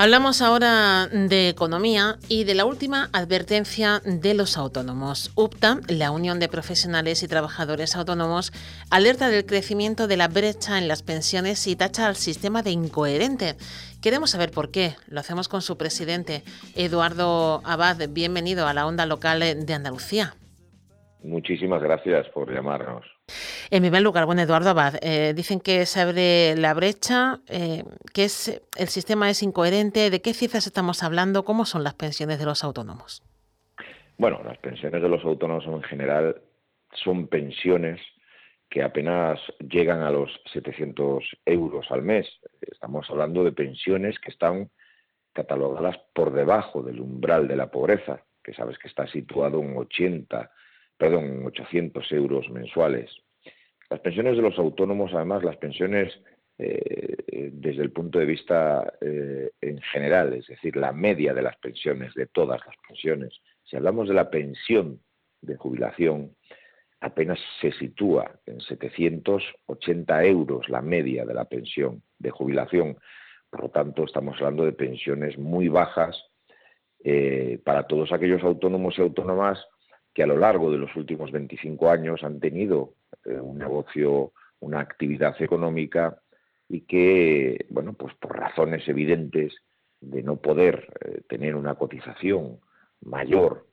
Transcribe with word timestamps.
Hablamos 0.00 0.42
ahora 0.42 1.08
de 1.08 1.48
economía 1.48 2.18
y 2.28 2.44
de 2.44 2.54
la 2.54 2.66
última 2.66 3.10
advertencia 3.12 4.00
de 4.04 4.32
los 4.32 4.56
autónomos. 4.56 5.32
UPTA, 5.34 5.80
la 5.88 6.12
Unión 6.12 6.38
de 6.38 6.48
Profesionales 6.48 7.24
y 7.24 7.26
Trabajadores 7.26 7.96
Autónomos, 7.96 8.52
alerta 8.92 9.28
del 9.28 9.44
crecimiento 9.44 10.06
de 10.06 10.16
la 10.16 10.28
brecha 10.28 10.78
en 10.78 10.86
las 10.86 11.02
pensiones 11.02 11.66
y 11.66 11.74
tacha 11.74 12.06
al 12.06 12.14
sistema 12.14 12.62
de 12.62 12.70
incoherente. 12.70 13.56
Queremos 14.00 14.30
saber 14.30 14.52
por 14.52 14.70
qué. 14.70 14.92
Lo 15.08 15.18
hacemos 15.18 15.48
con 15.48 15.62
su 15.62 15.76
presidente, 15.76 16.44
Eduardo 16.76 17.60
Abad. 17.64 17.96
Bienvenido 18.08 18.68
a 18.68 18.74
la 18.74 18.86
onda 18.86 19.04
local 19.04 19.40
de 19.40 19.74
Andalucía. 19.74 20.34
Muchísimas 21.24 21.82
gracias 21.82 22.28
por 22.28 22.54
llamarnos. 22.54 23.04
En 23.70 23.82
primer 23.82 24.02
lugar, 24.02 24.24
bueno, 24.24 24.40
Eduardo 24.40 24.70
Abad, 24.70 24.94
eh, 25.02 25.34
dicen 25.34 25.60
que 25.60 25.84
se 25.84 26.00
abre 26.00 26.56
la 26.56 26.72
brecha, 26.72 27.40
eh, 27.48 27.84
que 28.14 28.24
es, 28.24 28.62
el 28.76 28.88
sistema 28.88 29.28
es 29.28 29.42
incoherente. 29.42 30.08
¿De 30.08 30.22
qué 30.22 30.32
cifras 30.32 30.66
estamos 30.66 31.02
hablando? 31.02 31.44
¿Cómo 31.44 31.66
son 31.66 31.84
las 31.84 31.94
pensiones 31.94 32.38
de 32.38 32.46
los 32.46 32.64
autónomos? 32.64 33.22
Bueno, 34.16 34.40
las 34.42 34.56
pensiones 34.58 35.02
de 35.02 35.08
los 35.08 35.22
autónomos 35.24 35.66
en 35.66 35.82
general 35.82 36.40
son 36.94 37.28
pensiones 37.28 38.00
que 38.70 38.82
apenas 38.82 39.38
llegan 39.60 40.00
a 40.00 40.10
los 40.10 40.30
700 40.52 41.22
euros 41.44 41.86
al 41.90 42.02
mes. 42.02 42.26
Estamos 42.62 43.08
hablando 43.10 43.44
de 43.44 43.52
pensiones 43.52 44.18
que 44.18 44.30
están 44.30 44.70
catalogadas 45.34 45.98
por 46.14 46.32
debajo 46.32 46.82
del 46.82 47.00
umbral 47.00 47.48
de 47.48 47.56
la 47.56 47.70
pobreza, 47.70 48.24
que 48.42 48.54
sabes 48.54 48.78
que 48.78 48.88
está 48.88 49.06
situado 49.06 49.60
en 49.60 49.76
80 49.76 50.50
perdón, 50.98 51.46
800 51.46 52.12
euros 52.12 52.50
mensuales. 52.50 53.10
Las 53.90 54.00
pensiones 54.00 54.36
de 54.36 54.42
los 54.42 54.58
autónomos, 54.58 55.12
además, 55.14 55.42
las 55.42 55.56
pensiones 55.56 56.20
eh, 56.58 57.50
desde 57.52 57.82
el 57.82 57.92
punto 57.92 58.18
de 58.18 58.26
vista 58.26 58.92
eh, 59.00 59.50
en 59.60 59.80
general, 59.80 60.34
es 60.34 60.46
decir, 60.46 60.76
la 60.76 60.92
media 60.92 61.32
de 61.32 61.42
las 61.42 61.56
pensiones, 61.56 62.12
de 62.14 62.26
todas 62.26 62.60
las 62.66 62.76
pensiones, 62.86 63.40
si 63.64 63.76
hablamos 63.76 64.08
de 64.08 64.14
la 64.14 64.28
pensión 64.28 65.00
de 65.40 65.56
jubilación, 65.56 66.34
apenas 67.00 67.38
se 67.60 67.72
sitúa 67.72 68.40
en 68.46 68.60
780 68.60 70.24
euros 70.24 70.68
la 70.68 70.82
media 70.82 71.24
de 71.24 71.34
la 71.34 71.44
pensión 71.44 72.02
de 72.18 72.30
jubilación. 72.30 72.98
Por 73.50 73.62
lo 73.62 73.68
tanto, 73.70 74.04
estamos 74.04 74.36
hablando 74.38 74.64
de 74.64 74.72
pensiones 74.72 75.38
muy 75.38 75.68
bajas 75.68 76.20
eh, 77.04 77.60
para 77.64 77.86
todos 77.86 78.12
aquellos 78.12 78.42
autónomos 78.42 78.98
y 78.98 79.02
autónomas 79.02 79.64
que 80.12 80.24
a 80.24 80.26
lo 80.26 80.36
largo 80.36 80.72
de 80.72 80.78
los 80.78 80.94
últimos 80.96 81.30
25 81.30 81.90
años 81.90 82.24
han 82.24 82.40
tenido 82.40 82.94
eh, 83.28 83.40
un 83.40 83.58
negocio, 83.58 84.32
una 84.60 84.80
actividad 84.80 85.40
económica 85.40 86.20
y 86.68 86.82
que, 86.82 87.66
bueno, 87.70 87.94
pues 87.94 88.14
por 88.14 88.38
razones 88.38 88.86
evidentes 88.88 89.54
de 90.00 90.22
no 90.22 90.36
poder 90.36 90.88
eh, 91.04 91.22
tener 91.28 91.56
una 91.56 91.74
cotización 91.74 92.60
mayor, 93.00 93.66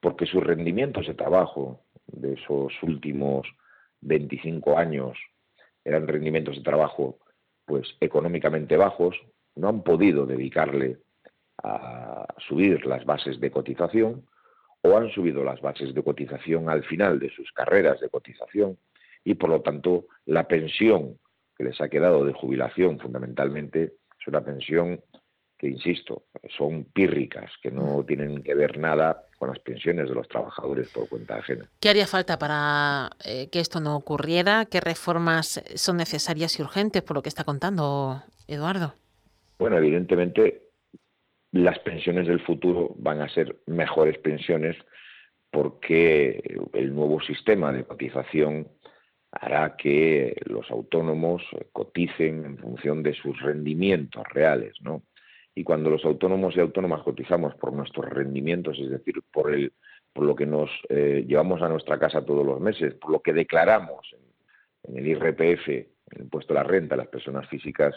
porque 0.00 0.26
sus 0.26 0.42
rendimientos 0.42 1.06
de 1.06 1.14
trabajo 1.14 1.84
de 2.06 2.34
esos 2.34 2.72
últimos 2.82 3.46
25 4.00 4.76
años 4.76 5.18
eran 5.84 6.06
rendimientos 6.06 6.56
de 6.56 6.62
trabajo 6.62 7.18
pues 7.64 7.96
económicamente 8.00 8.76
bajos, 8.76 9.16
no 9.54 9.68
han 9.68 9.82
podido 9.82 10.26
dedicarle 10.26 10.98
a 11.62 12.26
subir 12.38 12.84
las 12.86 13.04
bases 13.04 13.40
de 13.40 13.50
cotización 13.50 14.26
o 14.82 14.96
han 14.96 15.10
subido 15.10 15.44
las 15.44 15.60
bases 15.60 15.94
de 15.94 16.02
cotización 16.02 16.68
al 16.68 16.84
final 16.84 17.18
de 17.18 17.30
sus 17.30 17.52
carreras 17.52 18.00
de 18.00 18.08
cotización 18.08 18.78
y 19.24 19.34
por 19.34 19.50
lo 19.50 19.60
tanto 19.60 20.06
la 20.26 20.46
pensión 20.48 21.18
que 21.56 21.64
les 21.64 21.80
ha 21.80 21.88
quedado 21.88 22.24
de 22.24 22.32
jubilación 22.32 22.98
fundamentalmente 22.98 23.94
es 24.18 24.26
una 24.26 24.42
pensión 24.42 25.00
que, 25.58 25.68
insisto, 25.68 26.24
son 26.56 26.84
pírricas, 26.84 27.50
que 27.62 27.70
no 27.70 28.04
tienen 28.04 28.42
que 28.42 28.54
ver 28.54 28.78
nada 28.78 29.26
con 29.38 29.48
las 29.48 29.60
pensiones 29.60 30.08
de 30.08 30.14
los 30.14 30.28
trabajadores 30.28 30.88
por 30.90 31.08
cuenta 31.08 31.36
ajena. 31.36 31.68
¿Qué 31.78 31.88
haría 31.88 32.06
falta 32.06 32.36
para 32.38 33.10
eh, 33.24 33.48
que 33.50 33.60
esto 33.60 33.80
no 33.80 33.96
ocurriera? 33.96 34.66
¿Qué 34.66 34.80
reformas 34.80 35.62
son 35.76 35.98
necesarias 35.98 36.58
y 36.58 36.62
urgentes 36.62 37.02
por 37.02 37.16
lo 37.16 37.22
que 37.22 37.28
está 37.28 37.44
contando 37.44 38.22
Eduardo? 38.48 38.94
Bueno, 39.58 39.78
evidentemente 39.78 40.62
las 41.52 41.78
pensiones 41.80 42.26
del 42.26 42.40
futuro 42.40 42.94
van 42.96 43.20
a 43.20 43.28
ser 43.28 43.56
mejores 43.66 44.18
pensiones 44.18 44.76
porque 45.50 46.58
el 46.72 46.94
nuevo 46.94 47.20
sistema 47.20 47.72
de 47.72 47.84
cotización 47.84 48.66
hará 49.32 49.76
que 49.76 50.36
los 50.44 50.70
autónomos 50.70 51.42
coticen 51.72 52.44
en 52.44 52.58
función 52.58 53.02
de 53.02 53.14
sus 53.14 53.40
rendimientos 53.40 54.22
reales, 54.32 54.74
¿no? 54.82 55.02
Y 55.54 55.64
cuando 55.64 55.90
los 55.90 56.04
autónomos 56.04 56.56
y 56.56 56.60
autónomas 56.60 57.02
cotizamos 57.02 57.54
por 57.56 57.72
nuestros 57.72 58.08
rendimientos, 58.08 58.78
es 58.78 58.90
decir, 58.90 59.16
por 59.32 59.52
el 59.52 59.72
por 60.12 60.24
lo 60.24 60.36
que 60.36 60.46
nos 60.46 60.70
eh, 60.88 61.24
llevamos 61.26 61.62
a 61.62 61.68
nuestra 61.68 61.98
casa 61.98 62.24
todos 62.24 62.44
los 62.44 62.60
meses, 62.60 62.94
por 62.94 63.10
lo 63.10 63.20
que 63.20 63.32
declaramos 63.32 64.14
en, 64.82 64.96
el 64.98 65.06
IRPF, 65.06 65.68
en 65.68 65.86
el 66.10 66.20
impuesto 66.22 66.52
a 66.52 66.56
la 66.56 66.62
renta, 66.64 66.96
las 66.96 67.08
personas 67.08 67.48
físicas, 67.48 67.94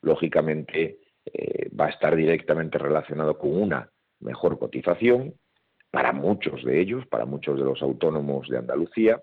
lógicamente 0.00 0.98
eh, 1.26 1.68
va 1.78 1.86
a 1.86 1.90
estar 1.90 2.16
directamente 2.16 2.78
relacionado 2.78 3.36
con 3.36 3.54
una 3.54 3.90
mejor 4.20 4.58
cotización 4.58 5.34
para 5.90 6.12
muchos 6.12 6.64
de 6.64 6.80
ellos, 6.80 7.06
para 7.06 7.26
muchos 7.26 7.58
de 7.58 7.64
los 7.64 7.82
autónomos 7.82 8.48
de 8.48 8.58
Andalucía, 8.58 9.20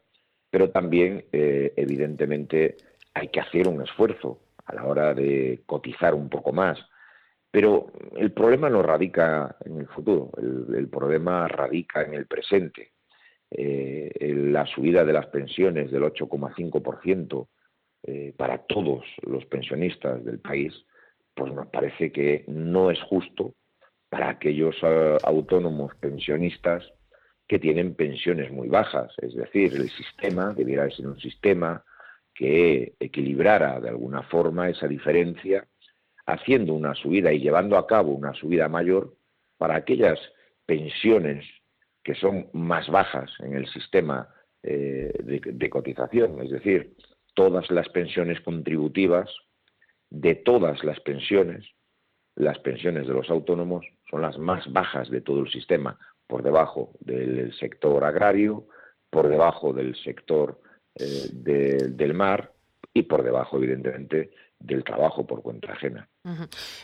pero 0.55 0.69
también, 0.69 1.25
eh, 1.33 1.73
evidentemente, 1.75 2.77
hay 3.13 3.27
que 3.27 3.41
hacer 3.41 3.67
un 3.67 3.81
esfuerzo 3.81 4.39
a 4.65 4.73
la 4.73 4.85
hora 4.85 5.13
de 5.13 5.63
cotizar 5.65 6.15
un 6.15 6.29
poco 6.29 6.53
más. 6.53 6.79
Pero 7.51 7.91
el 8.15 8.31
problema 8.31 8.69
no 8.69 8.81
radica 8.81 9.57
en 9.65 9.79
el 9.81 9.87
futuro, 9.87 10.31
el, 10.37 10.87
problema 10.87 11.45
radica 11.49 12.03
en 12.03 12.13
el 12.13 12.25
presente. 12.25 12.93
Eh, 13.51 14.33
la 14.49 14.65
subida 14.65 15.03
de 15.03 15.11
las 15.11 15.25
pensiones 15.25 15.91
del 15.91 16.03
8,5% 16.03 17.47
para 18.37 18.59
todos 18.59 19.03
los 19.23 19.45
pensionistas 19.47 20.23
del 20.23 20.39
país 20.39 20.73
pues 21.33 21.51
nos 21.51 21.67
parece 21.67 22.13
que 22.13 22.45
no 22.47 22.91
es 22.91 23.01
justo 23.01 23.55
para 24.07 24.29
aquellos 24.29 24.77
eh, 24.83 25.17
autónomos 25.21 25.93
pensionistas 25.95 26.93
que 27.47 27.59
tienen 27.59 27.95
pensiones 27.95 28.51
muy 28.51 28.67
bajas. 28.67 29.13
Es 29.17 29.35
decir, 29.35 29.73
el 29.75 29.89
sistema 29.89 30.53
debiera 30.53 30.89
ser 30.89 31.07
un 31.07 31.19
sistema 31.19 31.83
que 32.33 32.95
equilibrara 32.99 33.79
de 33.79 33.89
alguna 33.89 34.23
forma 34.23 34.69
esa 34.69 34.87
diferencia, 34.87 35.67
haciendo 36.25 36.73
una 36.73 36.95
subida 36.95 37.31
y 37.31 37.39
llevando 37.39 37.77
a 37.77 37.87
cabo 37.87 38.11
una 38.11 38.33
subida 38.33 38.67
mayor 38.67 39.15
para 39.57 39.75
aquellas 39.75 40.19
pensiones 40.65 41.45
que 42.03 42.15
son 42.15 42.49
más 42.53 42.89
bajas 42.89 43.31
en 43.39 43.53
el 43.55 43.67
sistema 43.67 44.27
eh, 44.63 45.13
de 45.23 45.69
cotización. 45.69 46.41
Es 46.41 46.49
decir, 46.51 46.95
todas 47.35 47.69
las 47.69 47.87
pensiones 47.89 48.41
contributivas 48.41 49.29
de 50.09 50.35
todas 50.35 50.83
las 50.83 50.99
pensiones, 51.01 51.65
las 52.35 52.57
pensiones 52.59 53.07
de 53.07 53.13
los 53.13 53.29
autónomos 53.29 53.85
son 54.09 54.21
las 54.21 54.37
más 54.37 54.71
bajas 54.71 55.09
de 55.09 55.21
todo 55.21 55.41
el 55.41 55.51
sistema, 55.51 55.99
por 56.27 56.43
debajo 56.43 56.91
del 56.99 57.53
sector 57.57 58.03
agrario, 58.03 58.67
por 59.09 59.29
debajo 59.29 59.73
del 59.73 59.95
sector 59.95 60.59
eh, 60.95 61.27
del 61.31 62.13
mar 62.13 62.53
y 62.93 63.03
por 63.03 63.23
debajo, 63.23 63.57
evidentemente, 63.57 64.31
del 64.59 64.83
trabajo 64.83 65.25
por 65.27 65.41
cuenta 65.41 65.73
ajena. 65.73 66.07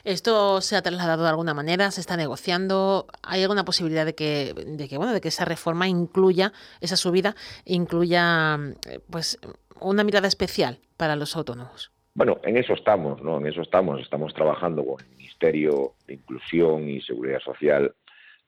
¿Esto 0.04 0.62
se 0.62 0.76
ha 0.76 0.82
trasladado 0.82 1.24
de 1.24 1.30
alguna 1.30 1.54
manera? 1.54 1.90
¿Se 1.92 2.02
está 2.02 2.18
negociando? 2.18 3.08
¿Hay 3.24 3.42
alguna 3.42 3.66
posibilidad 3.66 4.06
de 4.06 4.14
que, 4.14 4.54
de 4.54 4.88
que, 4.88 4.98
bueno, 4.98 5.14
de 5.14 5.22
que 5.22 5.30
esa 5.30 5.46
reforma 5.46 5.88
incluya, 5.88 6.54
esa 6.80 6.98
subida, 6.98 7.36
incluya 7.66 8.60
eh, 8.88 9.00
pues 9.10 9.40
una 9.80 10.04
mirada 10.04 10.28
especial 10.28 10.80
para 10.98 11.16
los 11.16 11.36
autónomos? 11.36 11.92
Bueno, 12.14 12.40
en 12.44 12.58
eso 12.58 12.74
estamos, 12.74 13.22
¿no? 13.24 13.38
En 13.38 13.48
eso 13.48 13.62
estamos. 13.62 14.02
Estamos 14.02 14.34
trabajando 14.34 14.86
con 14.86 15.02
el 15.02 15.10
Ministerio 15.16 15.94
de 16.06 16.16
Inclusión 16.16 16.90
y 16.90 17.02
Seguridad 17.02 17.40
Social 17.40 17.96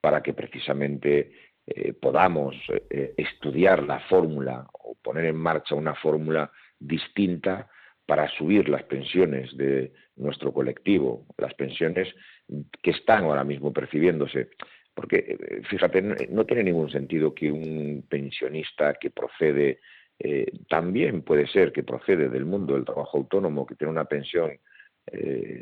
para 0.03 0.21
que 0.21 0.33
precisamente 0.33 1.31
eh, 1.65 1.94
podamos 1.94 2.57
eh, 2.89 3.13
estudiar 3.15 3.83
la 3.83 4.01
fórmula 4.01 4.67
o 4.73 4.95
poner 5.01 5.23
en 5.23 5.38
marcha 5.38 5.75
una 5.75 5.95
fórmula 5.95 6.51
distinta 6.77 7.69
para 8.05 8.27
subir 8.27 8.67
las 8.67 8.83
pensiones 8.83 9.55
de 9.55 9.94
nuestro 10.17 10.51
colectivo, 10.51 11.25
las 11.38 11.53
pensiones 11.53 12.13
que 12.81 12.91
están 12.91 13.23
ahora 13.23 13.45
mismo 13.45 13.71
percibiéndose. 13.71 14.50
Porque, 14.94 15.38
eh, 15.39 15.61
fíjate, 15.69 16.01
no 16.01 16.45
tiene 16.45 16.65
ningún 16.65 16.91
sentido 16.91 17.33
que 17.33 17.50
un 17.50 18.05
pensionista 18.09 18.95
que 18.95 19.09
procede 19.09 19.79
también 20.69 21.21
puede 21.21 21.47
ser 21.47 21.71
que 21.71 21.83
procede 21.83 22.29
del 22.29 22.45
mundo 22.45 22.75
del 22.75 22.85
trabajo 22.85 23.17
autónomo, 23.17 23.65
que 23.65 23.75
tiene 23.75 23.91
una 23.91 24.05
pensión 24.05 24.51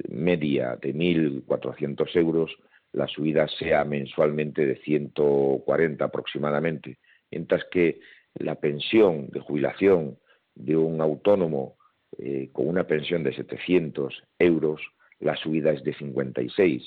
media 0.10 0.76
de 0.76 0.94
1.400 0.94 2.16
euros, 2.16 2.52
la 2.94 3.08
subida 3.08 3.48
sea 3.48 3.84
mensualmente 3.86 4.66
de 4.66 4.76
140 4.78 6.04
aproximadamente, 6.04 7.00
mientras 7.30 7.64
que 7.72 8.00
la 8.36 8.56
pensión 8.56 9.30
de 9.30 9.40
jubilación 9.40 10.18
de 10.56 10.76
un 10.76 11.02
autónomo 11.02 11.78
eh, 12.18 12.50
con 12.52 12.68
una 12.68 12.86
pensión 12.86 13.24
de 13.24 13.34
700 13.34 14.24
euros, 14.40 14.82
la 15.20 15.36
subida 15.36 15.72
es 15.72 15.84
de 15.84 15.94
56. 15.94 16.84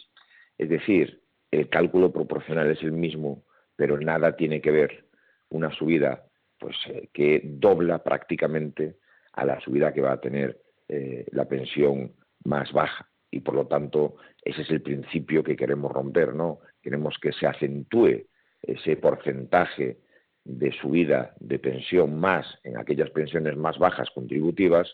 Es 0.58 0.68
decir, 0.68 1.22
el 1.50 1.68
cálculo 1.68 2.12
proporcional 2.12 2.70
es 2.70 2.82
el 2.82 2.92
mismo, 2.92 3.44
pero 3.76 3.98
nada 3.98 4.36
tiene 4.36 4.60
que 4.60 4.70
ver 4.70 5.06
una 5.50 5.70
subida 5.72 6.24
pues, 6.58 6.76
eh, 6.88 7.08
que 7.12 7.40
dobla 7.44 8.02
prácticamente 8.02 8.96
a 9.32 9.44
la 9.44 9.60
subida 9.60 9.92
que 9.92 10.00
va 10.00 10.12
a 10.12 10.20
tener 10.20 10.60
eh, 10.88 11.26
la 11.32 11.46
pensión 11.46 12.12
más 12.44 12.72
baja. 12.72 13.08
Y 13.34 13.40
por 13.40 13.56
lo 13.56 13.66
tanto, 13.66 14.14
ese 14.44 14.62
es 14.62 14.70
el 14.70 14.80
principio 14.80 15.42
que 15.42 15.56
queremos 15.56 15.90
romper, 15.90 16.36
¿no? 16.36 16.60
Queremos 16.80 17.18
que 17.20 17.32
se 17.32 17.48
acentúe 17.48 18.28
ese 18.62 18.96
porcentaje 18.96 19.98
de 20.44 20.70
subida 20.80 21.34
de 21.40 21.58
pensión 21.58 22.20
más 22.20 22.46
en 22.62 22.78
aquellas 22.78 23.10
pensiones 23.10 23.56
más 23.56 23.76
bajas 23.76 24.08
contributivas, 24.10 24.88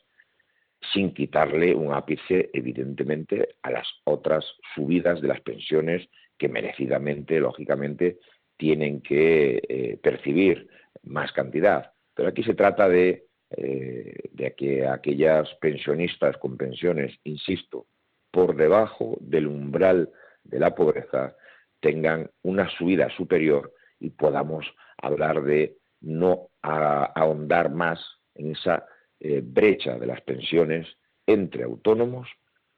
sin 0.94 1.12
quitarle 1.12 1.74
un 1.74 1.92
ápice, 1.92 2.48
evidentemente, 2.54 3.56
a 3.60 3.70
las 3.70 3.86
otras 4.04 4.42
subidas 4.74 5.20
de 5.20 5.28
las 5.28 5.42
pensiones 5.42 6.08
que 6.38 6.48
merecidamente, 6.48 7.40
lógicamente, 7.40 8.20
tienen 8.56 9.02
que 9.02 9.60
eh, 9.68 9.98
percibir 10.02 10.66
más 11.02 11.30
cantidad. 11.32 11.92
Pero 12.14 12.30
aquí 12.30 12.42
se 12.42 12.54
trata 12.54 12.88
de, 12.88 13.26
eh, 13.50 14.14
de 14.32 14.54
que 14.54 14.86
aquellas 14.86 15.46
pensionistas 15.60 16.38
con 16.38 16.56
pensiones, 16.56 17.14
insisto, 17.24 17.84
por 18.30 18.56
debajo 18.56 19.16
del 19.20 19.46
umbral 19.46 20.10
de 20.44 20.58
la 20.60 20.74
pobreza, 20.74 21.36
tengan 21.80 22.30
una 22.42 22.68
subida 22.70 23.08
superior 23.10 23.72
y 23.98 24.10
podamos 24.10 24.66
hablar 24.98 25.42
de 25.42 25.76
no 26.00 26.48
ahondar 26.62 27.70
más 27.70 28.00
en 28.34 28.52
esa 28.52 28.86
eh, 29.18 29.42
brecha 29.44 29.98
de 29.98 30.06
las 30.06 30.20
pensiones 30.22 30.86
entre 31.26 31.64
autónomos 31.64 32.28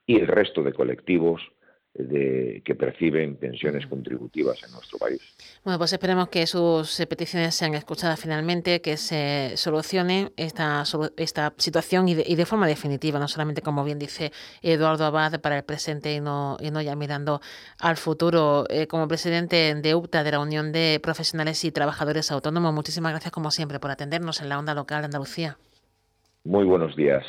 y 0.06 0.18
el 0.18 0.26
resto 0.26 0.62
de 0.62 0.72
colectivos 0.72 1.42
de, 1.94 2.62
que 2.64 2.74
perciben 2.74 3.36
pensiones 3.36 3.86
contributivas 3.86 4.62
en 4.64 4.72
nuestro 4.72 4.98
país. 4.98 5.20
Bueno, 5.62 5.78
pues 5.78 5.92
esperemos 5.92 6.28
que 6.28 6.46
sus 6.46 6.98
eh, 7.00 7.06
peticiones 7.06 7.54
sean 7.54 7.74
escuchadas 7.74 8.18
finalmente, 8.18 8.80
que 8.80 8.96
se 8.96 9.52
solucione 9.56 10.32
esta, 10.36 10.84
esta 11.16 11.52
situación 11.58 12.08
y 12.08 12.14
de, 12.14 12.46
forma 12.46 12.66
definitiva, 12.66 13.18
no 13.18 13.28
solamente 13.28 13.62
como 13.62 13.84
bien 13.84 13.98
dice 13.98 14.32
Eduardo 14.62 15.04
Abad 15.04 15.40
para 15.40 15.58
el 15.58 15.64
presente 15.64 16.14
y 16.14 16.20
no, 16.20 16.56
y 16.60 16.70
no 16.70 16.80
ya 16.80 16.96
mirando 16.96 17.40
al 17.78 17.96
futuro. 17.96 18.64
Eh, 18.68 18.86
como 18.86 19.06
presidente 19.08 19.74
de 19.74 19.94
UPTA, 19.94 20.24
de 20.24 20.32
la 20.32 20.40
Unión 20.40 20.72
de 20.72 20.98
Profesionales 21.02 21.64
y 21.64 21.72
Trabajadores 21.72 22.30
Autónomos, 22.30 22.72
muchísimas 22.72 23.12
gracias 23.12 23.32
como 23.32 23.50
siempre 23.50 23.78
por 23.78 23.90
atendernos 23.90 24.40
en 24.40 24.48
la 24.48 24.58
onda 24.58 24.74
local 24.74 25.02
de 25.02 25.06
Andalucía. 25.06 25.58
Muy 26.44 26.64
buenos 26.64 26.96
días. 26.96 27.24